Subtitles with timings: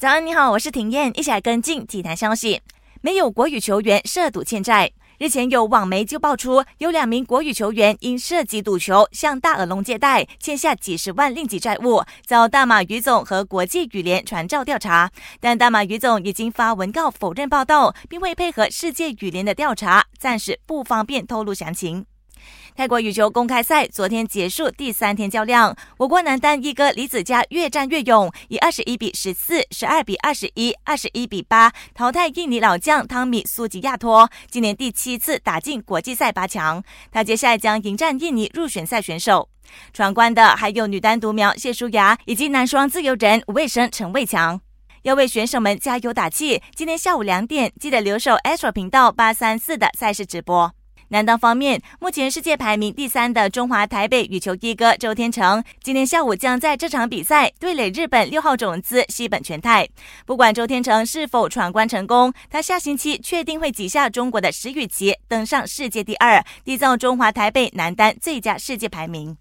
[0.00, 2.62] 早安，你好，我是婷燕，一起来跟进体坛消息。
[3.02, 15.10] 没有国羽球员涉赌欠债，日前有网媒就爆出，有两名国羽球员因涉及赌球向大耳龙借贷，欠下几十万令吉债务，遭大马羽总和国际羽联传召调查。
[15.38, 22.06] 但大马羽总已经发文告否认报道，并未配合世界羽联的调查，暂时不方便透露详情。
[22.76, 36.82] 泰国羽球公开赛昨天结束第三天较量，我国男单一哥李子嘉越战越勇，以二十一比十四、十二比二十一、二十一比八淘汰印尼老将汤米苏吉亚托，今年第七次打进国际赛八强。
[37.10, 39.48] 他接下来将迎战印尼入选赛选手。
[39.92, 44.60] 闯关的还有女单独苗谢淑雅以及男双自由人吴卫生陈卫强，
[45.02, 46.62] 要为选手们加油打气。
[46.74, 50.72] 今天下午两点，记得留守 Astro 频道八三四的赛事直播。
[51.12, 59.88] 男单方面，目前世界排名第三的中华台北羽球一哥周天成，今天下午将在这场比赛对垒日本六号种子西本全太。
[60.24, 69.40] 不管周天成是否闯关成功，他下星期确定会挤下中国的石宇奇，登上世界第二，缔造中华台北男单最佳世界排名。